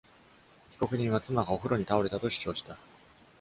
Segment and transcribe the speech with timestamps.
[0.71, 2.75] 被告人は妻がお風呂に倒れたと主張した。